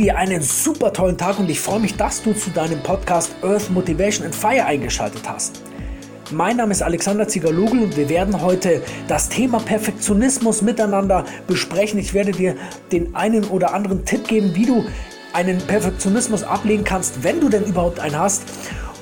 dir 0.00 0.16
einen 0.16 0.40
super 0.40 0.92
tollen 0.92 1.18
Tag 1.18 1.38
und 1.38 1.50
ich 1.50 1.60
freue 1.60 1.78
mich, 1.78 1.94
dass 1.94 2.22
du 2.22 2.32
zu 2.32 2.50
deinem 2.50 2.82
Podcast 2.82 3.32
Earth 3.42 3.70
Motivation 3.70 4.24
and 4.24 4.34
Fire 4.34 4.64
eingeschaltet 4.64 5.28
hast. 5.28 5.60
Mein 6.30 6.56
Name 6.56 6.72
ist 6.72 6.82
Alexander 6.82 7.28
Zigaloglu 7.28 7.84
und 7.84 7.96
wir 7.96 8.08
werden 8.08 8.40
heute 8.40 8.82
das 9.08 9.28
Thema 9.28 9.58
Perfektionismus 9.58 10.62
miteinander 10.62 11.26
besprechen. 11.46 11.98
Ich 11.98 12.14
werde 12.14 12.32
dir 12.32 12.56
den 12.92 13.14
einen 13.14 13.44
oder 13.44 13.74
anderen 13.74 14.04
Tipp 14.06 14.26
geben, 14.26 14.54
wie 14.54 14.64
du 14.64 14.84
einen 15.34 15.58
Perfektionismus 15.58 16.44
ablegen 16.44 16.84
kannst, 16.84 17.22
wenn 17.22 17.40
du 17.40 17.50
denn 17.50 17.64
überhaupt 17.64 18.00
einen 18.00 18.18
hast. 18.18 18.44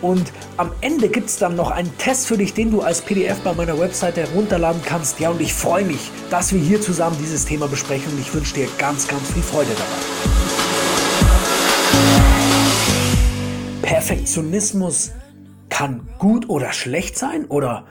Und 0.02 0.32
am 0.56 0.72
Ende 0.80 1.08
gibt 1.08 1.28
es 1.28 1.38
dann 1.38 1.54
noch 1.54 1.70
einen 1.70 1.96
Test 1.98 2.26
für 2.26 2.36
dich, 2.36 2.54
den 2.54 2.70
du 2.70 2.80
als 2.80 3.02
PDF 3.02 3.38
bei 3.40 3.52
meiner 3.52 3.78
Webseite 3.78 4.22
herunterladen 4.22 4.80
kannst. 4.84 5.20
Ja, 5.20 5.30
und 5.30 5.40
ich 5.40 5.54
freue 5.54 5.84
mich, 5.84 6.10
dass 6.30 6.52
wir 6.52 6.60
hier 6.60 6.80
zusammen 6.80 7.16
dieses 7.20 7.44
Thema 7.44 7.68
besprechen 7.68 8.12
und 8.12 8.20
ich 8.20 8.32
wünsche 8.32 8.54
dir 8.54 8.68
ganz, 8.78 9.06
ganz 9.06 9.30
viel 9.30 9.42
Freude 9.42 9.70
dabei. 9.70 10.37
Perfektionismus 13.88 15.12
kann 15.70 16.06
gut 16.18 16.50
oder 16.50 16.74
schlecht 16.74 17.16
sein? 17.16 17.46
Oder 17.46 17.86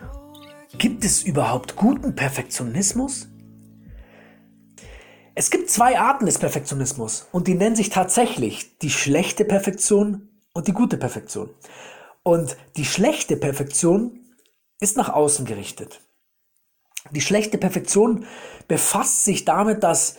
gibt 0.78 1.04
es 1.04 1.24
überhaupt 1.24 1.76
guten 1.76 2.14
Perfektionismus? 2.14 3.30
Es 5.34 5.50
gibt 5.50 5.72
zwei 5.72 6.00
Arten 6.00 6.28
des 6.28 6.38
Perfektionismus 6.38 7.28
und 7.32 7.48
die 7.48 7.56
nennen 7.56 7.76
sich 7.76 7.90
tatsächlich 7.90 8.78
die 8.78 8.92
schlechte 8.92 9.44
Perfektion 9.44 10.30
und 10.54 10.68
die 10.68 10.72
gute 10.72 10.98
Perfektion. 10.98 11.50
Und 12.22 12.58
die 12.76 12.86
schlechte 12.86 13.36
Perfektion 13.36 14.20
ist 14.80 14.98
nach 14.98 15.10
außen 15.10 15.48
gerichtet. 15.48 16.02
Die 17.10 17.22
schlechte 17.22 17.58
Perfektion 17.58 18.28
befasst 18.68 19.24
sich 19.24 19.46
damit, 19.46 19.82
dass 19.82 20.18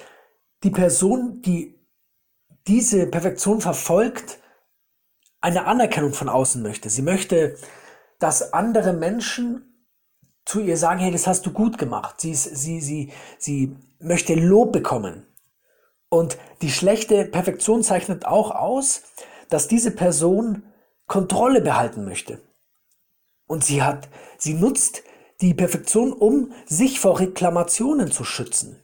die 0.64 0.70
Person, 0.70 1.41
die 1.42 1.78
diese 2.66 3.06
Perfektion 3.06 3.60
verfolgt, 3.60 4.41
eine 5.41 5.67
Anerkennung 5.67 6.12
von 6.12 6.28
außen 6.28 6.62
möchte. 6.62 6.91
Sie 6.91 7.03
möchte, 7.03 7.56
dass 8.19 8.53
andere 8.53 8.92
Menschen 8.92 9.64
zu 10.44 10.61
ihr 10.61 10.77
sagen, 10.77 11.00
hey, 11.00 11.12
das 11.12 11.27
hast 11.27 11.47
du 11.47 11.53
gut 11.53 11.78
gemacht. 11.78 12.20
Sie, 12.20 12.34
sie, 12.34 12.81
sie, 12.81 13.12
sie 13.39 13.77
möchte 14.00 14.34
Lob 14.34 14.72
bekommen. 14.72 15.27
Und 16.09 16.39
die 16.62 16.70
schlechte 16.70 17.25
Perfektion 17.27 17.83
zeichnet 17.83 18.25
auch 18.25 18.50
aus, 18.50 19.03
dass 19.50 19.69
diese 19.69 19.91
Person 19.91 20.62
Kontrolle 21.06 21.61
behalten 21.61 22.05
möchte. 22.05 22.41
Und 23.47 23.64
sie 23.64 23.83
hat, 23.83 24.09
sie 24.39 24.55
nutzt 24.55 25.03
die 25.41 25.55
Perfektion, 25.55 26.12
um 26.12 26.53
sich 26.66 26.98
vor 26.98 27.20
Reklamationen 27.20 28.11
zu 28.11 28.25
schützen. 28.25 28.83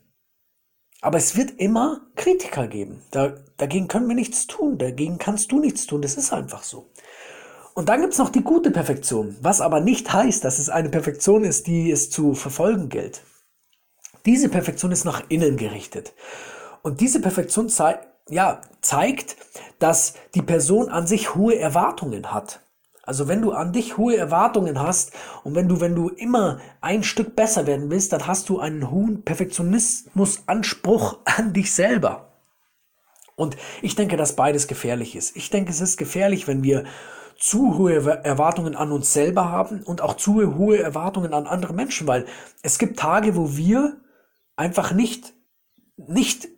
Aber 1.05 1.19
es 1.19 1.37
wird 1.37 1.51
immer 1.59 2.01
Kritiker 2.17 2.67
geben. 2.67 3.03
Da, 3.11 3.35
dagegen 3.59 3.89
können 3.89 4.09
wir 4.09 4.15
nichts 4.15 4.47
tun. 4.47 4.79
Dagegen 4.79 5.19
kannst 5.19 5.53
du 5.53 5.61
nichts 5.61 5.87
tun. 5.87 6.01
Das 6.01 6.15
ist 6.15 6.33
einfach 6.33 6.63
so. 6.63 6.89
Und 7.75 7.91
dann 7.91 8.01
gibt's 8.01 8.17
noch 8.17 8.31
die 8.31 8.43
gute 8.43 8.71
Perfektion, 8.71 9.37
was 9.43 9.61
aber 9.61 9.81
nicht 9.81 10.11
heißt, 10.11 10.43
dass 10.43 10.59
es 10.59 10.71
eine 10.71 10.89
Perfektion 10.89 11.45
ist, 11.45 11.67
die 11.67 11.91
es 11.91 12.09
zu 12.09 12.33
verfolgen 12.33 12.89
gilt. 12.89 13.21
Diese 14.25 14.49
Perfektion 14.49 14.93
ist 14.93 15.05
nach 15.05 15.25
innen 15.29 15.59
gerichtet. 15.59 16.15
Und 16.81 17.03
diese 17.03 17.21
Perfektion 17.21 17.69
zeigt, 17.69 18.09
ja, 18.31 18.63
zeigt, 18.81 19.37
dass 19.81 20.15
die 20.35 20.41
Person 20.41 20.89
an 20.89 21.07
sich 21.07 21.35
hohe 21.35 21.59
Erwartungen 21.59 22.33
hat. 22.33 22.61
Also 23.07 23.29
wenn 23.29 23.43
du 23.43 23.53
an 23.53 23.73
dich 23.73 23.97
hohe 23.99 24.17
Erwartungen 24.17 24.81
hast 24.81 25.13
und 25.43 25.55
wenn 25.55 25.69
du, 25.69 25.81
wenn 25.81 25.95
du 25.95 26.09
immer 26.09 26.59
ein 26.81 27.03
Stück 27.03 27.37
besser 27.37 27.67
werden 27.67 27.91
willst, 27.91 28.13
dann 28.13 28.27
hast 28.27 28.49
du 28.49 28.59
einen 28.59 28.91
hohen 28.91 29.23
Perfektionismusanspruch 29.23 31.19
an 31.25 31.53
dich 31.53 31.73
selber. 31.75 32.31
Und 33.37 33.57
ich 33.83 33.95
denke, 33.97 34.17
dass 34.17 34.37
beides 34.37 34.69
gefährlich 34.69 35.17
ist. 35.17 35.37
Ich 35.37 35.51
denke, 35.51 35.71
es 35.71 35.81
ist 35.81 35.97
gefährlich, 35.97 36.47
wenn 36.47 36.63
wir 36.63 36.85
zu 37.37 37.77
hohe 37.77 37.95
Erwartungen 38.25 38.77
an 38.77 38.93
uns 38.93 39.13
selber 39.13 39.51
haben 39.51 39.83
und 39.83 40.01
auch 40.01 40.15
zu 40.15 40.57
hohe 40.57 40.79
Erwartungen 40.79 41.35
an 41.35 41.47
andere 41.47 41.75
Menschen, 41.75 42.07
weil 42.07 42.27
es 42.63 42.79
gibt 42.79 42.99
Tage, 42.99 43.35
wo 43.35 43.57
wir 43.57 43.97
einfach 44.57 44.93
nicht, 44.93 45.33
nicht 45.97 46.49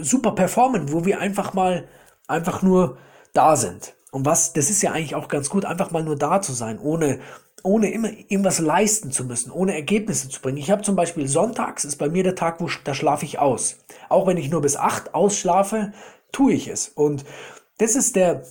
super 0.00 0.32
performen, 0.32 0.92
wo 0.92 1.04
wir 1.04 1.18
einfach 1.18 1.54
mal 1.54 1.88
einfach 2.28 2.62
nur 2.62 2.98
da 3.32 3.56
sind. 3.56 3.94
Und 4.10 4.26
was, 4.26 4.52
das 4.52 4.70
ist 4.70 4.82
ja 4.82 4.92
eigentlich 4.92 5.14
auch 5.14 5.28
ganz 5.28 5.50
gut, 5.50 5.64
einfach 5.64 5.90
mal 5.90 6.02
nur 6.02 6.16
da 6.16 6.40
zu 6.40 6.52
sein, 6.52 6.78
ohne, 6.80 7.20
ohne 7.62 7.92
immer 7.92 8.10
irgendwas 8.10 8.58
leisten 8.58 9.12
zu 9.12 9.24
müssen, 9.24 9.50
ohne 9.50 9.74
Ergebnisse 9.74 10.28
zu 10.28 10.40
bringen. 10.40 10.58
Ich 10.58 10.70
habe 10.70 10.82
zum 10.82 10.96
Beispiel 10.96 11.28
sonntags 11.28 11.84
ist 11.84 11.96
bei 11.96 12.08
mir 12.08 12.24
der 12.24 12.34
Tag, 12.34 12.60
wo 12.60 12.68
da 12.84 12.94
schlafe 12.94 13.24
ich 13.24 13.38
aus. 13.38 13.78
Auch 14.08 14.26
wenn 14.26 14.36
ich 14.36 14.50
nur 14.50 14.62
bis 14.62 14.76
acht 14.76 15.14
ausschlafe, 15.14 15.92
tue 16.32 16.54
ich 16.54 16.68
es. 16.68 16.88
Und 16.88 17.24
das 17.78 17.94
ist 17.94 18.16
der 18.16 18.42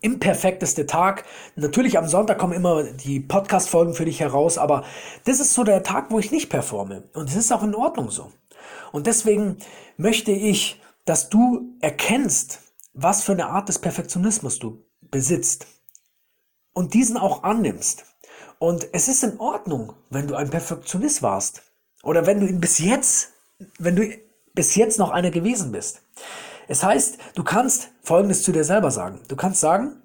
imperfekteste 0.00 0.86
Tag. 0.86 1.24
Natürlich 1.56 1.98
am 1.98 2.08
Sonntag 2.08 2.38
kommen 2.38 2.52
immer 2.52 2.84
die 2.84 3.20
Podcast-Folgen 3.20 3.94
für 3.94 4.04
dich 4.04 4.20
heraus, 4.20 4.56
aber 4.56 4.84
das 5.24 5.40
ist 5.40 5.54
so 5.54 5.64
der 5.64 5.82
Tag, 5.82 6.10
wo 6.10 6.18
ich 6.18 6.30
nicht 6.30 6.48
performe. 6.48 7.04
Und 7.14 7.28
es 7.28 7.36
ist 7.36 7.52
auch 7.52 7.62
in 7.62 7.74
Ordnung 7.74 8.10
so. 8.10 8.30
Und 8.92 9.06
deswegen 9.06 9.58
möchte 9.96 10.30
ich, 10.30 10.80
dass 11.04 11.28
du 11.28 11.74
erkennst, 11.80 12.61
was 12.94 13.22
für 13.22 13.32
eine 13.32 13.46
Art 13.46 13.68
des 13.68 13.78
Perfektionismus 13.78 14.58
du 14.58 14.84
besitzt 15.00 15.66
und 16.72 16.94
diesen 16.94 17.16
auch 17.16 17.42
annimmst. 17.42 18.04
Und 18.58 18.88
es 18.92 19.08
ist 19.08 19.24
in 19.24 19.40
Ordnung, 19.40 19.94
wenn 20.10 20.28
du 20.28 20.34
ein 20.34 20.50
Perfektionist 20.50 21.22
warst 21.22 21.62
oder 22.02 22.26
wenn 22.26 22.40
du 22.40 22.46
ihn 22.46 22.60
bis 22.60 22.78
jetzt, 22.78 23.32
wenn 23.78 23.96
du 23.96 24.08
bis 24.54 24.74
jetzt 24.76 24.98
noch 24.98 25.10
einer 25.10 25.30
gewesen 25.30 25.72
bist. 25.72 26.02
Es 26.68 26.82
heißt, 26.82 27.18
du 27.34 27.42
kannst 27.42 27.90
Folgendes 28.02 28.42
zu 28.42 28.52
dir 28.52 28.64
selber 28.64 28.90
sagen. 28.90 29.20
Du 29.28 29.36
kannst 29.36 29.60
sagen, 29.60 30.02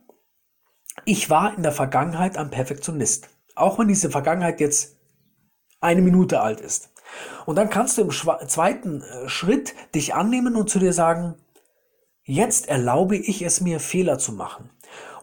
ich 1.06 1.30
war 1.30 1.56
in 1.56 1.64
der 1.64 1.72
Vergangenheit 1.72 2.38
ein 2.38 2.50
Perfektionist. 2.50 3.30
Auch 3.56 3.80
wenn 3.80 3.88
diese 3.88 4.10
Vergangenheit 4.10 4.60
jetzt 4.60 4.98
eine 5.80 6.02
Minute 6.02 6.42
alt 6.42 6.62
ist. 6.62 6.90
Und 7.46 7.56
dann 7.56 7.70
kannst 7.70 7.98
du 7.98 8.02
im 8.02 8.10
zweiten 8.10 9.02
äh, 9.02 9.30
Schritt 9.30 9.74
dich 9.96 10.14
annehmen 10.16 10.56
und 10.56 10.70
zu 10.70 10.80
dir 10.80 10.94
sagen, 10.94 11.36
jetzt 12.28 12.68
erlaube 12.68 13.18
ich 13.18 13.42
es 13.42 13.62
mir, 13.62 13.80
Fehler 13.80 14.20
zu 14.20 14.34
machen. 14.34 14.70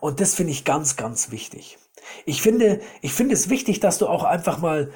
Und 0.01 0.21
das 0.21 0.35
finde 0.35 0.53
ich 0.53 0.65
ganz, 0.65 0.97
ganz 0.97 1.31
wichtig. 1.31 1.79
Ich 2.27 2.43
finde, 2.43 2.81
ich 3.01 3.13
finde 3.13 3.35
es 3.35 3.49
wichtig, 3.49 3.79
dass 3.81 3.99
du 3.99 4.09
auch 4.09 4.25
einfach 4.25 4.59
mal 4.59 4.91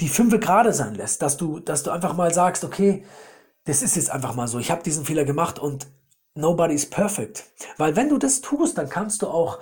die 0.00 0.08
fünfe 0.08 0.38
gerade 0.38 0.72
sein 0.72 0.94
lässt, 0.94 1.22
dass 1.22 1.36
du, 1.36 1.60
dass 1.60 1.82
du 1.82 1.90
einfach 1.90 2.14
mal 2.14 2.32
sagst, 2.32 2.64
okay, 2.64 3.04
das 3.64 3.82
ist 3.82 3.96
jetzt 3.96 4.10
einfach 4.10 4.34
mal 4.34 4.48
so, 4.48 4.58
ich 4.58 4.70
habe 4.70 4.82
diesen 4.82 5.04
Fehler 5.04 5.24
gemacht 5.24 5.58
und 5.58 5.86
nobody 6.34 6.74
is 6.74 6.88
perfect. 6.88 7.44
Weil 7.76 7.96
wenn 7.96 8.08
du 8.08 8.18
das 8.18 8.40
tust, 8.40 8.78
dann 8.78 8.88
kannst 8.88 9.22
du 9.22 9.28
auch 9.28 9.58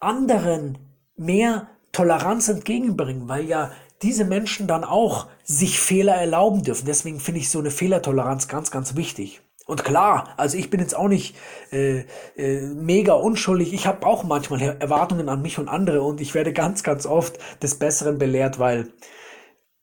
anderen 0.00 0.78
mehr 1.16 1.68
Toleranz 1.92 2.48
entgegenbringen, 2.48 3.28
weil 3.28 3.44
ja 3.44 3.70
diese 4.02 4.24
Menschen 4.24 4.66
dann 4.66 4.84
auch 4.84 5.28
sich 5.44 5.78
Fehler 5.78 6.14
erlauben 6.14 6.62
dürfen. 6.62 6.86
Deswegen 6.86 7.20
finde 7.20 7.40
ich 7.40 7.50
so 7.50 7.60
eine 7.60 7.70
Fehlertoleranz 7.70 8.48
ganz, 8.48 8.70
ganz 8.70 8.96
wichtig. 8.96 9.42
Und 9.66 9.84
klar, 9.84 10.34
also 10.36 10.58
ich 10.58 10.70
bin 10.70 10.80
jetzt 10.80 10.96
auch 10.96 11.08
nicht 11.08 11.36
äh, 11.70 12.04
äh, 12.36 12.60
mega 12.62 13.14
unschuldig. 13.14 13.72
Ich 13.72 13.86
habe 13.86 14.06
auch 14.06 14.24
manchmal 14.24 14.60
Erwartungen 14.60 15.28
an 15.28 15.40
mich 15.40 15.58
und 15.58 15.68
andere 15.68 16.02
und 16.02 16.20
ich 16.20 16.34
werde 16.34 16.52
ganz, 16.52 16.82
ganz 16.82 17.06
oft 17.06 17.38
des 17.62 17.78
Besseren 17.78 18.18
belehrt, 18.18 18.58
weil 18.58 18.92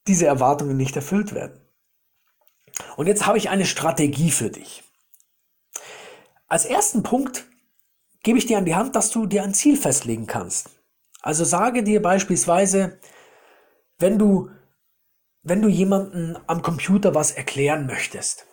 diese 0.08 0.26
Erwartungen 0.26 0.76
nicht 0.76 0.96
erfüllt 0.96 1.34
werden. 1.34 1.62
Und 2.98 3.08
jetzt 3.08 3.26
habe 3.26 3.38
ich 3.38 3.50
eine 3.50 3.66
Strategie 3.66 4.32
für 4.32 4.50
dich. 4.50 4.84
Als 6.48 6.66
ersten 6.66 7.04
Punkt 7.04 7.46
gebe 8.24 8.38
ich 8.38 8.46
dir 8.46 8.58
an 8.58 8.66
die 8.66 8.76
Hand, 8.76 8.96
dass 8.96 9.12
du 9.12 9.28
dir 9.28 9.44
ein 9.44 9.54
Ziel 9.54 9.78
festlegen 9.78 10.28
kannst. 10.28 10.72
Also 11.22 11.46
sage 11.46 11.84
dir 11.84 12.02
beispielsweise, 12.02 13.00
wenn 13.98 14.18
du, 14.18 14.50
wenn 15.44 15.62
du 15.62 15.70
jemanden 15.70 16.38
am 16.48 16.62
Computer 16.62 17.16
was 17.16 17.32
erklären 17.32 17.86
möchtest 17.86 18.46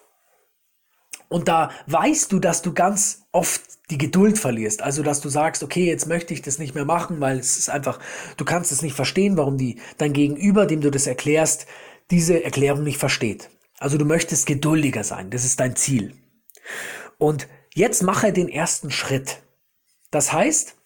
und 1.28 1.48
da 1.48 1.70
weißt 1.86 2.32
du, 2.32 2.38
dass 2.38 2.62
du 2.62 2.72
ganz 2.72 3.26
oft 3.32 3.62
die 3.90 3.98
Geduld 3.98 4.38
verlierst, 4.38 4.82
also 4.82 5.02
dass 5.02 5.20
du 5.20 5.28
sagst, 5.28 5.62
okay, 5.62 5.86
jetzt 5.86 6.06
möchte 6.06 6.34
ich 6.34 6.42
das 6.42 6.58
nicht 6.58 6.74
mehr 6.74 6.84
machen, 6.84 7.20
weil 7.20 7.38
es 7.38 7.56
ist 7.56 7.68
einfach, 7.68 8.00
du 8.36 8.44
kannst 8.44 8.72
es 8.72 8.82
nicht 8.82 8.94
verstehen, 8.94 9.36
warum 9.36 9.58
die 9.58 9.80
dein 9.98 10.12
Gegenüber, 10.12 10.66
dem 10.66 10.80
du 10.80 10.90
das 10.90 11.06
erklärst, 11.06 11.66
diese 12.10 12.42
Erklärung 12.42 12.82
nicht 12.82 12.98
versteht. 12.98 13.50
Also 13.78 13.98
du 13.98 14.04
möchtest 14.04 14.46
geduldiger 14.46 15.04
sein, 15.04 15.30
das 15.30 15.44
ist 15.44 15.60
dein 15.60 15.76
Ziel. 15.76 16.14
Und 17.18 17.48
jetzt 17.74 18.02
mache 18.02 18.32
den 18.32 18.48
ersten 18.48 18.90
Schritt. 18.90 19.42
Das 20.10 20.32
heißt, 20.32 20.76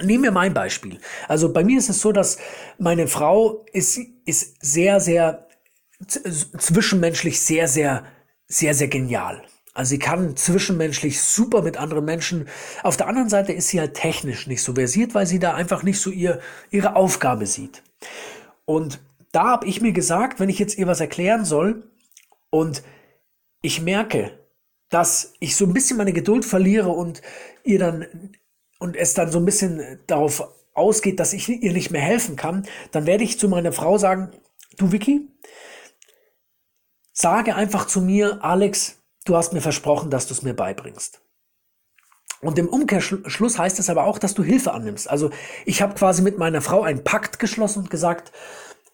Nehmen 0.00 0.24
wir 0.24 0.30
mein 0.30 0.54
Beispiel. 0.54 1.00
Also 1.28 1.52
bei 1.52 1.64
mir 1.64 1.78
ist 1.78 1.90
es 1.90 2.00
so, 2.00 2.12
dass 2.12 2.38
meine 2.78 3.08
Frau 3.08 3.66
ist, 3.72 3.98
ist 4.24 4.64
sehr, 4.64 5.00
sehr 5.00 5.48
zwischenmenschlich 6.06 7.40
sehr, 7.40 7.68
sehr, 7.68 8.04
sehr, 8.52 8.74
sehr 8.74 8.88
genial. 8.88 9.42
Also 9.74 9.90
sie 9.90 9.98
kann 9.98 10.36
zwischenmenschlich 10.36 11.22
super 11.22 11.62
mit 11.62 11.78
anderen 11.78 12.04
Menschen. 12.04 12.48
Auf 12.82 12.96
der 12.96 13.08
anderen 13.08 13.30
Seite 13.30 13.52
ist 13.52 13.68
sie 13.68 13.80
halt 13.80 13.94
technisch 13.94 14.46
nicht 14.46 14.62
so 14.62 14.74
versiert, 14.74 15.14
weil 15.14 15.26
sie 15.26 15.38
da 15.38 15.54
einfach 15.54 15.82
nicht 15.82 15.98
so 15.98 16.10
ihr, 16.10 16.40
ihre 16.70 16.94
Aufgabe 16.94 17.46
sieht. 17.46 17.82
Und 18.66 19.00
da 19.32 19.44
habe 19.44 19.66
ich 19.66 19.80
mir 19.80 19.92
gesagt, 19.92 20.40
wenn 20.40 20.50
ich 20.50 20.58
jetzt 20.58 20.76
ihr 20.76 20.86
was 20.86 21.00
erklären 21.00 21.46
soll 21.46 21.84
und 22.50 22.82
ich 23.62 23.80
merke, 23.80 24.38
dass 24.90 25.32
ich 25.40 25.56
so 25.56 25.64
ein 25.64 25.72
bisschen 25.72 25.96
meine 25.96 26.12
Geduld 26.12 26.44
verliere 26.44 26.90
und 26.90 27.22
ihr 27.64 27.78
dann 27.78 28.06
und 28.78 28.96
es 28.96 29.14
dann 29.14 29.30
so 29.30 29.38
ein 29.38 29.44
bisschen 29.46 30.00
darauf 30.06 30.42
ausgeht, 30.74 31.18
dass 31.18 31.32
ich 31.32 31.48
ihr 31.48 31.72
nicht 31.72 31.90
mehr 31.90 32.00
helfen 32.02 32.36
kann, 32.36 32.66
dann 32.90 33.06
werde 33.06 33.24
ich 33.24 33.38
zu 33.38 33.48
meiner 33.48 33.72
Frau 33.72 33.96
sagen, 33.96 34.32
du 34.76 34.92
Vicky, 34.92 35.28
sage 37.12 37.54
einfach 37.54 37.86
zu 37.86 38.00
mir, 38.00 38.42
Alex, 38.42 39.02
du 39.24 39.36
hast 39.36 39.52
mir 39.52 39.60
versprochen, 39.60 40.10
dass 40.10 40.26
du 40.26 40.34
es 40.34 40.42
mir 40.42 40.54
beibringst. 40.54 41.22
Und 42.40 42.58
im 42.58 42.68
Umkehrschluss 42.68 43.58
heißt 43.58 43.78
es 43.78 43.88
aber 43.88 44.04
auch, 44.04 44.18
dass 44.18 44.34
du 44.34 44.42
Hilfe 44.42 44.72
annimmst. 44.72 45.08
Also 45.08 45.30
ich 45.64 45.80
habe 45.80 45.94
quasi 45.94 46.22
mit 46.22 46.38
meiner 46.38 46.60
Frau 46.60 46.82
einen 46.82 47.04
Pakt 47.04 47.38
geschlossen 47.38 47.84
und 47.84 47.90
gesagt, 47.90 48.32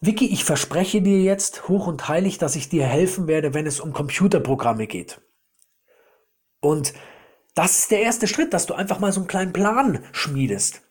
Vicky, 0.01 0.27
ich 0.27 0.45
verspreche 0.45 1.01
dir 1.01 1.23
jetzt 1.23 1.67
hoch 1.67 1.87
und 1.87 2.09
heilig, 2.09 2.37
dass 2.39 2.57
ich 2.57 2.69
dir 2.69 2.85
helfen 2.85 3.27
werde, 3.27 3.55
wenn 3.55 3.67
es 3.67 3.81
um 3.81 3.95
Computerprogramme 3.95 4.87
geht. 4.87 5.21
Und 6.61 6.93
das 7.55 7.79
ist 7.79 7.91
der 7.91 8.03
erste 8.03 8.29
Schritt, 8.29 8.53
dass 8.53 8.67
du 8.67 8.75
einfach 8.75 9.01
mal 9.01 9.13
so 9.13 9.21
einen 9.21 9.29
kleinen 9.29 9.53
Plan 9.53 10.05
schmiedest. 10.13 10.83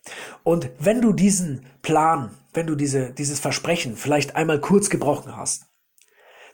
Und 0.44 0.70
wenn 0.80 1.00
du 1.00 1.14
diesen 1.14 1.66
Plan, 1.82 2.32
wenn 2.54 2.68
du 2.68 2.76
diese, 2.76 3.12
dieses 3.12 3.40
Versprechen 3.40 3.96
vielleicht 3.96 4.36
einmal 4.36 4.60
kurz 4.60 4.90
gebrochen 4.90 5.38
hast, 5.38 5.67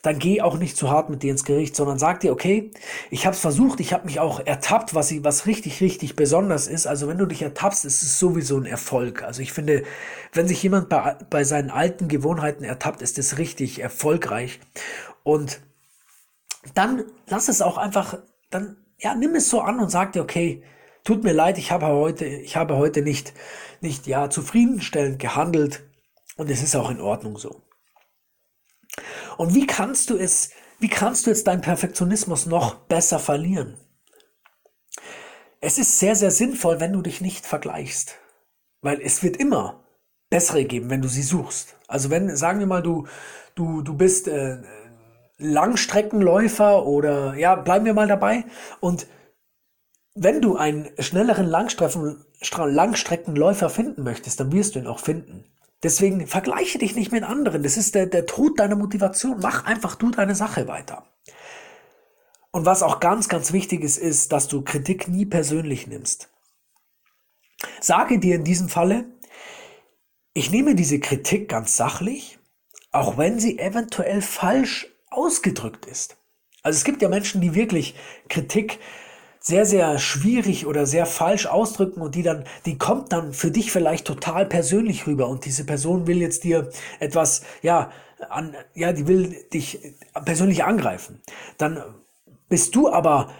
dann 0.04 0.20
geh 0.20 0.42
auch 0.42 0.58
nicht 0.58 0.76
zu 0.76 0.92
hart 0.92 1.10
mit 1.10 1.24
dir 1.24 1.32
ins 1.32 1.46
Gericht, 1.46 1.78
sondern 1.78 1.98
sag 1.98 2.20
dir, 2.20 2.34
okay, 2.34 2.72
ich 3.10 3.26
habe 3.26 3.36
es 3.36 3.40
versucht, 3.40 3.80
ich 3.80 3.94
habe 3.94 4.06
mich 4.06 4.20
auch 4.20 4.46
ertappt, 4.46 4.94
was, 4.94 5.24
was 5.24 5.48
richtig, 5.48 5.80
richtig 5.80 6.18
besonders 6.18 6.68
ist. 6.68 6.88
Also 6.88 7.08
wenn 7.08 7.18
du 7.18 7.26
dich 7.26 7.42
ertappst, 7.42 7.86
ist 7.86 8.04
es 8.04 8.20
sowieso 8.20 8.58
ein 8.58 8.66
Erfolg. 8.66 9.24
Also 9.24 9.42
ich 9.42 9.54
finde, 9.54 9.84
wenn 10.34 10.46
sich 10.46 10.62
jemand 10.62 10.90
bei, 10.90 11.16
bei 11.30 11.46
seinen 11.46 11.72
alten 11.72 12.10
Gewohnheiten 12.10 12.66
ertappt, 12.66 13.02
ist 13.02 13.18
es 13.18 13.38
richtig 13.38 13.80
erfolgreich. 13.80 14.60
Und 15.24 15.62
dann 16.74 17.06
lass 17.28 17.48
es 17.48 17.62
auch 17.62 17.78
einfach, 17.78 18.18
dann, 18.50 18.76
ja, 19.00 19.16
nimm 19.16 19.36
es 19.36 19.50
so 19.50 19.62
an 19.62 19.80
und 19.80 19.90
sag 19.90 20.12
dir, 20.12 20.22
okay, 20.22 20.64
tut 21.06 21.24
mir 21.24 21.34
leid, 21.34 21.58
ich 21.58 21.72
habe 21.72 21.88
heute, 21.88 22.26
ich 22.26 22.58
habe 22.58 22.76
heute 22.76 23.04
nicht, 23.04 23.34
nicht, 23.80 24.06
ja, 24.06 24.30
zufriedenstellend 24.30 25.18
gehandelt. 25.18 25.82
Und 26.36 26.50
es 26.50 26.62
ist 26.62 26.76
auch 26.76 26.92
in 26.92 27.00
Ordnung 27.00 27.38
so. 27.38 27.62
Und 29.38 29.56
wie 29.56 29.68
kannst 29.68 30.10
du 30.10 30.18
es, 30.18 30.52
wie 30.80 30.90
kannst 30.90 31.26
du 31.26 31.30
jetzt 31.30 31.48
deinen 31.48 31.62
Perfektionismus 31.62 32.46
noch 32.46 32.76
besser 32.76 33.20
verlieren? 33.20 33.78
Es 35.60 35.78
ist 35.78 36.00
sehr, 36.00 36.16
sehr 36.16 36.32
sinnvoll, 36.32 36.80
wenn 36.80 36.94
du 36.94 37.02
dich 37.02 37.22
nicht 37.22 37.46
vergleichst. 37.46 38.18
Weil 38.82 39.00
es 39.02 39.24
wird 39.24 39.38
immer 39.38 39.84
bessere 40.30 40.66
geben, 40.66 40.90
wenn 40.90 41.02
du 41.02 41.08
sie 41.08 41.22
suchst. 41.22 41.78
Also 41.88 42.10
wenn, 42.10 42.36
sagen 42.36 42.60
wir 42.60 42.68
mal, 42.68 42.82
du, 42.82 43.08
du, 43.56 43.82
du 43.82 43.94
bist 43.96 44.28
äh, 44.28 44.58
Langstreckenläufer 45.38 46.86
oder 46.86 47.36
ja, 47.36 47.56
bleiben 47.56 47.86
wir 47.86 47.94
mal 47.94 48.08
dabei. 48.08 48.46
Und 48.80 49.08
wenn 50.16 50.42
du 50.42 50.58
einen 50.58 50.90
schnelleren 51.00 51.46
Langstrecken, 51.46 52.26
Langstreckenläufer 52.56 53.70
finden 53.70 54.04
möchtest, 54.04 54.40
dann 54.40 54.52
wirst 54.52 54.76
du 54.76 54.80
ihn 54.80 54.88
auch 54.88 55.00
finden. 55.00 55.46
Deswegen 55.84 56.26
vergleiche 56.28 56.78
dich 56.80 56.96
nicht 56.96 57.12
mit 57.12 57.24
anderen. 57.24 57.62
Das 57.62 57.78
ist 57.78 57.94
der, 57.94 58.06
der 58.06 58.26
Tod 58.26 58.60
deiner 58.60 58.78
Motivation. 58.78 59.40
Mach 59.42 59.66
einfach 59.66 59.96
du 59.96 60.12
deine 60.12 60.34
Sache 60.34 60.68
weiter. 60.68 61.06
Und 62.52 62.66
was 62.66 62.84
auch 62.84 63.00
ganz, 63.00 63.28
ganz 63.28 63.52
wichtig 63.52 63.82
ist, 63.82 63.98
ist, 63.98 64.32
dass 64.32 64.48
du 64.48 64.62
Kritik 64.62 65.08
nie 65.08 65.26
persönlich 65.26 65.88
nimmst. 65.88 66.30
Sage 67.82 68.20
dir 68.20 68.36
in 68.36 68.44
diesem 68.44 68.70
Falle, 68.70 69.06
ich 70.34 70.52
nehme 70.52 70.76
diese 70.76 71.00
Kritik 71.00 71.50
ganz 71.50 71.76
sachlich, 71.76 72.40
auch 72.92 73.18
wenn 73.18 73.40
sie 73.40 73.60
eventuell 73.60 74.22
falsch 74.22 74.88
ausgedrückt 75.10 75.86
ist. 75.86 76.18
Also 76.62 76.78
es 76.78 76.86
gibt 76.86 77.02
ja 77.02 77.10
Menschen, 77.10 77.42
die 77.42 77.56
wirklich 77.56 77.96
Kritik 78.30 78.80
sehr, 79.46 79.66
sehr 79.66 80.00
schwierig 80.00 80.66
oder 80.66 80.86
sehr 80.86 81.06
falsch 81.06 81.48
ausdrücken 81.48 82.02
und 82.02 82.16
die 82.16 82.24
dann, 82.24 82.46
die 82.66 82.78
kommt 82.78 83.12
dann 83.12 83.34
für 83.34 83.52
dich 83.52 83.74
vielleicht 83.74 84.08
total 84.08 84.46
persönlich 84.46 85.06
rüber 85.06 85.28
und 85.28 85.44
diese 85.44 85.66
Person 85.66 86.08
will 86.08 86.22
jetzt 86.22 86.46
dir 86.46 86.70
etwas, 87.00 87.44
ja, 87.62 87.92
an, 88.30 88.56
ja, 88.74 88.94
die 88.94 89.06
will 89.06 89.36
dich 89.54 89.80
persönlich 90.24 90.64
angreifen. 90.64 91.22
Dann 91.58 91.84
bist 92.48 92.74
du 92.74 92.90
aber 92.90 93.34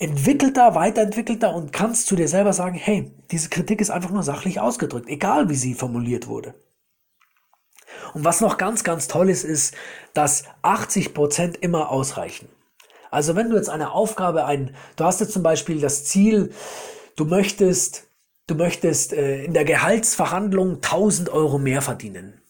entwickelter, 0.00 0.74
weiterentwickelter 0.74 1.54
und 1.54 1.72
kannst 1.72 2.08
zu 2.08 2.16
dir 2.16 2.26
selber 2.26 2.52
sagen, 2.52 2.74
hey, 2.74 3.12
diese 3.30 3.50
Kritik 3.50 3.80
ist 3.80 3.90
einfach 3.90 4.10
nur 4.10 4.24
sachlich 4.24 4.58
ausgedrückt, 4.58 5.08
egal 5.08 5.48
wie 5.48 5.54
sie 5.54 5.74
formuliert 5.74 6.26
wurde. 6.26 6.54
Und 8.14 8.24
was 8.24 8.40
noch 8.40 8.58
ganz, 8.58 8.82
ganz 8.82 9.06
toll 9.06 9.30
ist, 9.30 9.44
ist, 9.44 9.76
dass 10.12 10.42
80 10.62 11.14
Prozent 11.14 11.56
immer 11.58 11.90
ausreichen. 11.90 12.48
Also 13.10 13.36
wenn 13.36 13.50
du 13.50 13.56
jetzt 13.56 13.68
eine 13.68 13.92
Aufgabe, 13.92 14.44
ein, 14.44 14.74
du 14.96 15.04
hast 15.04 15.20
jetzt 15.20 15.32
zum 15.32 15.42
Beispiel 15.42 15.80
das 15.80 16.04
Ziel, 16.04 16.52
du 17.16 17.24
möchtest, 17.24 18.08
du 18.46 18.54
möchtest 18.54 19.12
äh, 19.12 19.44
in 19.44 19.54
der 19.54 19.64
Gehaltsverhandlung 19.64 20.76
1000 20.76 21.28
Euro 21.30 21.58
mehr 21.58 21.82
verdienen, 21.82 22.40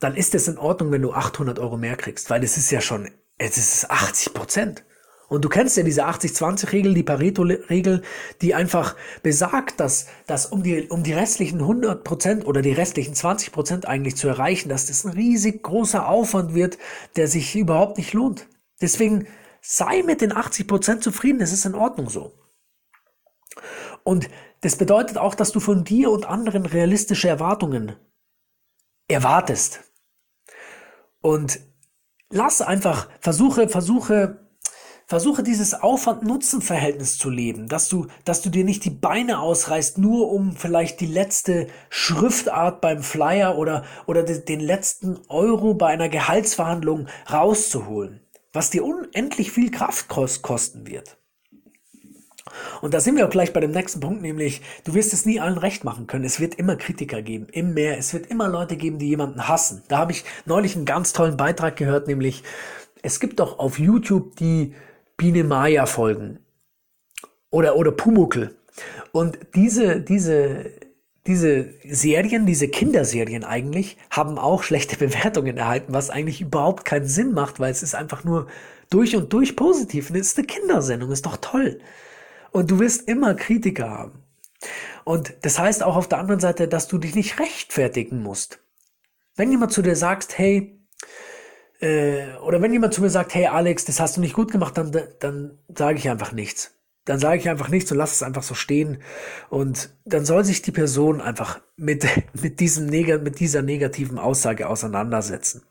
dann 0.00 0.16
ist 0.16 0.34
es 0.34 0.48
in 0.48 0.58
Ordnung, 0.58 0.92
wenn 0.92 1.02
du 1.02 1.12
800 1.12 1.58
Euro 1.58 1.76
mehr 1.76 1.96
kriegst, 1.96 2.30
weil 2.30 2.40
das 2.40 2.56
ist 2.56 2.70
ja 2.70 2.80
schon, 2.80 3.10
es 3.38 3.56
ist 3.56 3.90
80 3.90 4.34
Prozent. 4.34 4.84
Und 5.28 5.44
du 5.44 5.48
kennst 5.48 5.76
ja 5.76 5.82
diese 5.82 6.06
80-20-Regel, 6.06 6.94
die 6.94 7.02
Pareto-Regel, 7.02 8.02
die 8.42 8.54
einfach 8.54 8.94
besagt, 9.22 9.80
dass, 9.80 10.06
dass 10.26 10.46
um, 10.46 10.62
die, 10.62 10.88
um 10.88 11.02
die 11.02 11.14
restlichen 11.14 11.60
100 11.60 12.04
Prozent 12.04 12.46
oder 12.46 12.62
die 12.62 12.72
restlichen 12.72 13.14
20 13.14 13.50
Prozent 13.50 13.88
eigentlich 13.88 14.14
zu 14.14 14.28
erreichen, 14.28 14.68
dass 14.68 14.86
das 14.86 15.04
ein 15.04 15.12
riesig 15.12 15.64
großer 15.64 16.08
Aufwand 16.08 16.54
wird, 16.54 16.78
der 17.16 17.26
sich 17.26 17.56
überhaupt 17.56 17.98
nicht 17.98 18.12
lohnt. 18.12 18.46
Deswegen 18.80 19.26
Sei 19.68 20.04
mit 20.04 20.20
den 20.20 20.32
80% 20.32 21.00
zufrieden, 21.00 21.40
es 21.40 21.52
ist 21.52 21.66
in 21.66 21.74
Ordnung 21.74 22.08
so. 22.08 22.38
Und 24.04 24.28
das 24.60 24.76
bedeutet 24.76 25.18
auch, 25.18 25.34
dass 25.34 25.50
du 25.50 25.58
von 25.58 25.82
dir 25.82 26.12
und 26.12 26.24
anderen 26.24 26.66
realistische 26.66 27.28
Erwartungen 27.28 27.96
erwartest. 29.08 29.80
Und 31.20 31.58
lass 32.30 32.60
einfach, 32.60 33.08
versuche, 33.18 33.68
versuche, 33.68 34.46
versuche 35.08 35.42
dieses 35.42 35.74
Aufwand-Nutzen-Verhältnis 35.74 37.18
zu 37.18 37.28
leben, 37.28 37.66
dass 37.66 37.88
du, 37.88 38.06
dass 38.24 38.42
du 38.42 38.50
dir 38.50 38.62
nicht 38.62 38.84
die 38.84 38.90
Beine 38.90 39.40
ausreißt, 39.40 39.98
nur 39.98 40.30
um 40.30 40.52
vielleicht 40.52 41.00
die 41.00 41.06
letzte 41.06 41.66
Schriftart 41.90 42.80
beim 42.80 43.02
Flyer 43.02 43.58
oder, 43.58 43.84
oder 44.06 44.22
den 44.22 44.60
letzten 44.60 45.18
Euro 45.26 45.74
bei 45.74 45.88
einer 45.88 46.08
Gehaltsverhandlung 46.08 47.08
rauszuholen 47.28 48.25
was 48.56 48.70
dir 48.70 48.84
unendlich 48.84 49.52
viel 49.52 49.70
Kraft 49.70 50.08
kosten 50.08 50.86
wird. 50.86 51.18
Und 52.80 52.94
da 52.94 53.00
sind 53.00 53.16
wir 53.16 53.26
auch 53.26 53.30
gleich 53.30 53.52
bei 53.52 53.60
dem 53.60 53.70
nächsten 53.70 54.00
Punkt, 54.00 54.22
nämlich 54.22 54.62
du 54.84 54.94
wirst 54.94 55.12
es 55.12 55.26
nie 55.26 55.40
allen 55.40 55.58
recht 55.58 55.84
machen 55.84 56.06
können. 56.06 56.24
Es 56.24 56.40
wird 56.40 56.54
immer 56.54 56.76
Kritiker 56.76 57.20
geben, 57.20 57.48
im 57.52 57.74
Meer. 57.74 57.98
Es 57.98 58.14
wird 58.14 58.26
immer 58.28 58.48
Leute 58.48 58.76
geben, 58.76 58.98
die 58.98 59.08
jemanden 59.08 59.46
hassen. 59.46 59.82
Da 59.88 59.98
habe 59.98 60.12
ich 60.12 60.24
neulich 60.46 60.74
einen 60.74 60.86
ganz 60.86 61.12
tollen 61.12 61.36
Beitrag 61.36 61.76
gehört, 61.76 62.08
nämlich 62.08 62.42
es 63.02 63.20
gibt 63.20 63.40
doch 63.40 63.58
auf 63.58 63.78
YouTube 63.78 64.36
die 64.36 64.74
Biene 65.16 65.44
Maya 65.44 65.86
Folgen 65.86 66.38
oder 67.50 67.76
oder 67.76 67.92
Pumukel. 67.92 68.56
Und 69.12 69.38
diese 69.54 70.00
diese 70.00 70.70
diese 71.26 71.74
Serien, 71.84 72.46
diese 72.46 72.68
Kinderserien 72.68 73.44
eigentlich, 73.44 73.96
haben 74.10 74.38
auch 74.38 74.62
schlechte 74.62 74.96
Bewertungen 75.04 75.56
erhalten, 75.56 75.92
was 75.92 76.10
eigentlich 76.10 76.40
überhaupt 76.40 76.84
keinen 76.84 77.06
Sinn 77.06 77.32
macht, 77.32 77.60
weil 77.60 77.70
es 77.70 77.82
ist 77.82 77.94
einfach 77.94 78.24
nur 78.24 78.46
durch 78.90 79.16
und 79.16 79.32
durch 79.32 79.56
positiv. 79.56 80.10
Und 80.10 80.16
es 80.16 80.28
ist 80.28 80.38
eine 80.38 80.46
Kindersendung, 80.46 81.10
ist 81.10 81.26
doch 81.26 81.38
toll. 81.38 81.80
Und 82.52 82.70
du 82.70 82.78
wirst 82.78 83.08
immer 83.08 83.34
Kritiker 83.34 83.90
haben. 83.90 84.22
Und 85.04 85.34
das 85.42 85.58
heißt 85.58 85.82
auch 85.82 85.96
auf 85.96 86.08
der 86.08 86.18
anderen 86.18 86.40
Seite, 86.40 86.68
dass 86.68 86.88
du 86.88 86.98
dich 86.98 87.14
nicht 87.14 87.38
rechtfertigen 87.38 88.22
musst. 88.22 88.60
Wenn 89.36 89.50
jemand 89.50 89.72
zu 89.72 89.82
dir 89.82 89.96
sagt, 89.96 90.38
hey, 90.38 90.80
äh, 91.80 92.34
oder 92.38 92.62
wenn 92.62 92.72
jemand 92.72 92.94
zu 92.94 93.02
mir 93.02 93.10
sagt, 93.10 93.34
hey 93.34 93.46
Alex, 93.46 93.84
das 93.84 94.00
hast 94.00 94.16
du 94.16 94.20
nicht 94.20 94.34
gut 94.34 94.50
gemacht, 94.50 94.76
dann, 94.78 94.92
dann 95.20 95.58
sage 95.68 95.98
ich 95.98 96.08
einfach 96.08 96.32
nichts 96.32 96.75
dann 97.06 97.20
sage 97.20 97.38
ich 97.38 97.48
einfach 97.48 97.68
nichts 97.68 97.90
und 97.90 97.98
lasse 97.98 98.14
es 98.14 98.22
einfach 98.22 98.42
so 98.42 98.54
stehen. 98.54 98.98
Und 99.48 99.90
dann 100.04 100.26
soll 100.26 100.44
sich 100.44 100.60
die 100.60 100.72
Person 100.72 101.22
einfach 101.22 101.60
mit, 101.76 102.04
mit, 102.34 102.60
diesem 102.60 102.86
Neg 102.86 103.22
mit 103.22 103.40
dieser 103.40 103.62
negativen 103.62 104.18
Aussage 104.18 104.68
auseinandersetzen. 104.68 105.62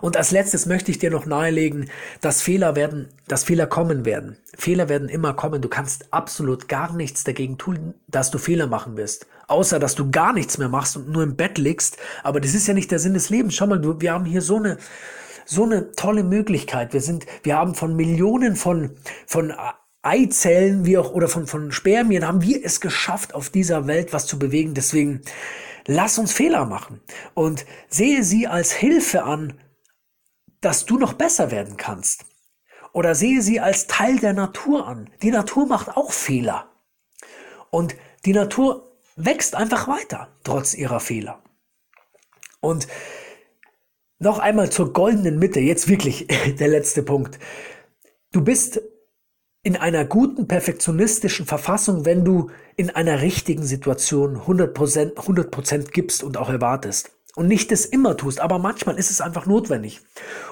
Und 0.00 0.16
als 0.16 0.30
letztes 0.30 0.64
möchte 0.64 0.90
ich 0.90 0.98
dir 0.98 1.10
noch 1.10 1.26
nahelegen, 1.26 1.90
dass 2.22 2.40
Fehler 2.40 2.74
werden, 2.74 3.08
dass 3.28 3.44
Fehler 3.44 3.66
kommen 3.66 4.06
werden. 4.06 4.38
Fehler 4.56 4.88
werden 4.88 5.10
immer 5.10 5.34
kommen. 5.34 5.60
Du 5.60 5.68
kannst 5.68 6.10
absolut 6.12 6.68
gar 6.68 6.94
nichts 6.94 7.24
dagegen 7.24 7.58
tun, 7.58 7.94
dass 8.08 8.30
du 8.30 8.38
Fehler 8.38 8.66
machen 8.66 8.96
wirst. 8.96 9.26
Außer, 9.48 9.78
dass 9.78 9.96
du 9.96 10.10
gar 10.10 10.32
nichts 10.32 10.56
mehr 10.56 10.68
machst 10.68 10.96
und 10.96 11.10
nur 11.10 11.24
im 11.24 11.36
Bett 11.36 11.58
liegst. 11.58 11.98
Aber 12.22 12.40
das 12.40 12.54
ist 12.54 12.66
ja 12.66 12.72
nicht 12.72 12.90
der 12.92 13.00
Sinn 13.00 13.12
des 13.12 13.28
Lebens. 13.28 13.56
Schau 13.56 13.66
mal, 13.66 13.80
du, 13.80 14.00
wir 14.00 14.12
haben 14.12 14.24
hier 14.24 14.40
so 14.40 14.56
eine, 14.56 14.78
so 15.50 15.64
eine 15.64 15.90
tolle 15.92 16.22
Möglichkeit. 16.22 16.92
Wir 16.92 17.00
sind, 17.00 17.26
wir 17.42 17.56
haben 17.56 17.74
von 17.74 17.96
Millionen 17.96 18.54
von, 18.54 18.96
von 19.26 19.52
Eizellen 20.00 20.86
wie 20.86 20.96
auch 20.96 21.10
oder 21.12 21.26
von, 21.26 21.48
von 21.48 21.72
Spermien 21.72 22.26
haben 22.26 22.42
wir 22.42 22.64
es 22.64 22.80
geschafft, 22.80 23.34
auf 23.34 23.50
dieser 23.50 23.88
Welt 23.88 24.12
was 24.12 24.26
zu 24.26 24.38
bewegen. 24.38 24.74
Deswegen 24.74 25.22
lass 25.86 26.18
uns 26.18 26.32
Fehler 26.32 26.66
machen 26.66 27.00
und 27.34 27.66
sehe 27.88 28.22
sie 28.22 28.46
als 28.46 28.70
Hilfe 28.72 29.24
an, 29.24 29.60
dass 30.60 30.86
du 30.86 30.98
noch 30.98 31.14
besser 31.14 31.50
werden 31.50 31.76
kannst. 31.76 32.24
oder 32.92 33.14
sehe 33.14 33.42
sie 33.42 33.60
als 33.60 33.86
Teil 33.86 34.18
der 34.18 34.32
Natur 34.32 34.86
an. 34.86 35.10
Die 35.22 35.30
Natur 35.30 35.66
macht 35.66 35.96
auch 35.96 36.12
Fehler. 36.12 36.68
Und 37.70 37.94
die 38.24 38.32
Natur 38.32 38.92
wächst 39.16 39.54
einfach 39.54 39.86
weiter, 39.88 40.28
trotz 40.44 40.74
ihrer 40.74 41.00
Fehler. 41.00 41.42
Und 42.60 42.88
noch 44.20 44.38
einmal 44.38 44.70
zur 44.70 44.92
goldenen 44.92 45.38
Mitte, 45.38 45.58
jetzt 45.58 45.88
wirklich 45.88 46.28
der 46.60 46.68
letzte 46.68 47.02
Punkt. 47.02 47.38
Du 48.30 48.42
bist 48.42 48.80
in 49.62 49.76
einer 49.76 50.04
guten 50.04 50.46
perfektionistischen 50.46 51.46
Verfassung, 51.46 52.04
wenn 52.04 52.24
du 52.24 52.50
in 52.76 52.90
einer 52.90 53.20
richtigen 53.20 53.64
Situation 53.64 54.38
100%, 54.38 55.18
100 55.18 55.92
gibst 55.92 56.22
und 56.22 56.36
auch 56.36 56.48
erwartest. 56.48 57.10
Und 57.36 57.46
nicht 57.46 57.70
das 57.70 57.84
immer 57.84 58.16
tust, 58.16 58.40
aber 58.40 58.58
manchmal 58.58 58.98
ist 58.98 59.10
es 59.10 59.20
einfach 59.20 59.46
notwendig. 59.46 60.00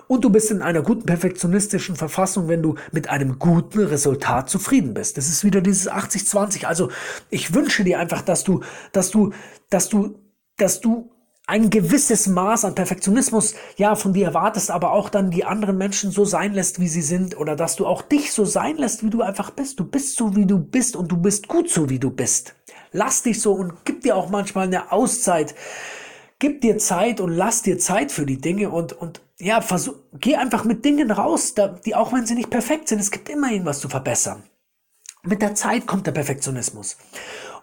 Und 0.06 0.24
du 0.24 0.30
bist 0.30 0.50
in 0.50 0.62
einer 0.62 0.82
guten 0.82 1.06
perfektionistischen 1.06 1.96
Verfassung, 1.96 2.48
wenn 2.48 2.62
du 2.62 2.76
mit 2.92 3.08
einem 3.08 3.38
guten 3.38 3.80
Resultat 3.80 4.48
zufrieden 4.48 4.94
bist. 4.94 5.16
Das 5.16 5.28
ist 5.28 5.42
wieder 5.42 5.60
dieses 5.60 5.90
80-20. 5.90 6.66
Also 6.66 6.90
ich 7.30 7.52
wünsche 7.52 7.82
dir 7.82 7.98
einfach, 7.98 8.22
dass 8.22 8.44
du, 8.44 8.62
dass 8.92 9.10
du, 9.10 9.32
dass 9.70 9.88
du, 9.88 10.18
dass 10.56 10.80
du 10.80 11.10
ein 11.48 11.70
gewisses 11.70 12.26
Maß 12.26 12.66
an 12.66 12.74
Perfektionismus 12.74 13.54
ja 13.78 13.96
von 13.96 14.12
dir 14.12 14.26
erwartest, 14.26 14.70
aber 14.70 14.92
auch 14.92 15.08
dann 15.08 15.30
die 15.30 15.46
anderen 15.46 15.78
Menschen 15.78 16.10
so 16.10 16.26
sein 16.26 16.52
lässt, 16.52 16.78
wie 16.78 16.88
sie 16.88 17.00
sind 17.00 17.38
oder 17.38 17.56
dass 17.56 17.74
du 17.74 17.86
auch 17.86 18.02
dich 18.02 18.32
so 18.32 18.44
sein 18.44 18.76
lässt, 18.76 19.02
wie 19.02 19.08
du 19.08 19.22
einfach 19.22 19.50
bist. 19.50 19.80
Du 19.80 19.84
bist 19.84 20.16
so, 20.16 20.36
wie 20.36 20.44
du 20.44 20.58
bist 20.58 20.94
und 20.94 21.10
du 21.10 21.16
bist 21.16 21.48
gut 21.48 21.70
so, 21.70 21.88
wie 21.88 21.98
du 21.98 22.10
bist. 22.10 22.54
Lass 22.92 23.22
dich 23.22 23.40
so 23.40 23.54
und 23.54 23.72
gib 23.86 24.02
dir 24.02 24.14
auch 24.14 24.28
manchmal 24.28 24.66
eine 24.66 24.92
Auszeit. 24.92 25.54
Gib 26.38 26.60
dir 26.60 26.76
Zeit 26.76 27.18
und 27.18 27.32
lass 27.32 27.62
dir 27.62 27.78
Zeit 27.78 28.12
für 28.12 28.26
die 28.26 28.40
Dinge 28.42 28.68
und, 28.68 28.92
und 28.92 29.22
ja, 29.38 29.62
versuch, 29.62 29.94
geh 30.20 30.36
einfach 30.36 30.64
mit 30.64 30.84
Dingen 30.84 31.10
raus, 31.10 31.54
die 31.86 31.94
auch 31.94 32.12
wenn 32.12 32.26
sie 32.26 32.34
nicht 32.34 32.50
perfekt 32.50 32.88
sind, 32.88 32.98
es 32.98 33.10
gibt 33.10 33.30
immer 33.30 33.50
irgendwas 33.50 33.80
zu 33.80 33.88
verbessern. 33.88 34.42
Mit 35.22 35.40
der 35.40 35.54
Zeit 35.54 35.86
kommt 35.86 36.06
der 36.06 36.12
Perfektionismus. 36.12 36.98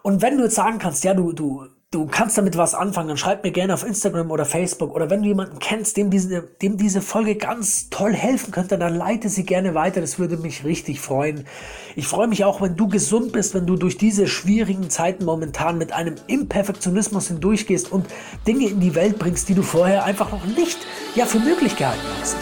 Und 0.02 0.22
wenn 0.22 0.38
du 0.38 0.44
jetzt 0.44 0.56
sagen 0.56 0.78
kannst, 0.78 1.04
ja, 1.04 1.14
du, 1.14 1.32
du 1.32 1.66
du 1.92 2.06
kannst 2.06 2.36
damit 2.36 2.56
was 2.56 2.74
anfangen, 2.74 3.08
dann 3.08 3.16
schreib 3.16 3.44
mir 3.44 3.52
gerne 3.52 3.72
auf 3.72 3.84
Instagram 3.84 4.30
oder 4.30 4.44
Facebook 4.44 4.94
oder 4.94 5.08
wenn 5.08 5.22
du 5.22 5.28
jemanden 5.28 5.58
kennst, 5.60 5.96
dem 5.96 6.10
diese, 6.10 6.42
dem 6.60 6.76
diese 6.76 7.00
Folge 7.00 7.36
ganz 7.36 7.90
toll 7.90 8.12
helfen 8.12 8.50
könnte, 8.50 8.76
dann 8.76 8.94
leite 8.94 9.28
sie 9.28 9.44
gerne 9.44 9.74
weiter. 9.74 10.00
Das 10.00 10.18
würde 10.18 10.36
mich 10.36 10.64
richtig 10.64 11.00
freuen. 11.00 11.46
Ich 11.94 12.06
freue 12.08 12.26
mich 12.26 12.44
auch, 12.44 12.60
wenn 12.60 12.76
du 12.76 12.88
gesund 12.88 13.32
bist, 13.32 13.54
wenn 13.54 13.66
du 13.66 13.76
durch 13.76 13.96
diese 13.96 14.26
schwierigen 14.26 14.90
Zeiten 14.90 15.24
momentan 15.24 15.78
mit 15.78 15.92
einem 15.92 16.16
Imperfektionismus 16.26 17.28
hindurchgehst 17.28 17.90
und 17.92 18.06
Dinge 18.46 18.68
in 18.68 18.80
die 18.80 18.94
Welt 18.94 19.18
bringst, 19.18 19.48
die 19.48 19.54
du 19.54 19.62
vorher 19.62 20.04
einfach 20.04 20.32
noch 20.32 20.44
nicht 20.44 20.78
ja, 21.14 21.24
für 21.24 21.38
möglich 21.38 21.76
gehalten 21.76 22.02
hast. 22.20 22.36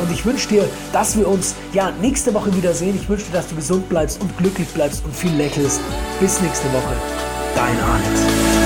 Und 0.00 0.12
ich 0.12 0.24
wünsche 0.24 0.48
dir, 0.48 0.68
dass 0.92 1.16
wir 1.16 1.26
uns 1.26 1.54
ja 1.72 1.90
nächste 2.02 2.32
Woche 2.34 2.54
wiedersehen. 2.54 2.96
Ich 3.00 3.08
wünsche 3.08 3.26
dir, 3.26 3.32
dass 3.32 3.48
du 3.48 3.56
gesund 3.56 3.88
bleibst 3.88 4.20
und 4.20 4.36
glücklich 4.36 4.68
bleibst 4.68 5.04
und 5.04 5.14
viel 5.14 5.32
lächelst. 5.32 5.80
Bis 6.20 6.40
nächste 6.40 6.66
Woche. 6.72 6.94
Dein 7.54 7.80
Alex. 7.80 8.65